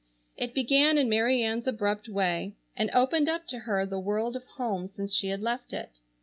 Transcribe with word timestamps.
It 0.35 0.55
began 0.55 0.97
in 0.97 1.09
Mary 1.09 1.43
Ann's 1.43 1.67
abrupt 1.67 2.09
way, 2.09 2.55
and 2.75 2.89
opened 2.91 3.29
up 3.29 3.45
to 3.49 3.59
her 3.59 3.85
the 3.85 3.99
world 3.99 4.35
of 4.35 4.43
home 4.47 4.87
since 4.87 5.13
she 5.13 5.27
had 5.27 5.41
left 5.43 5.73
it. 5.73 5.99